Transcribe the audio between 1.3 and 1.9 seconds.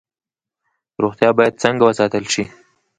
باید څنګه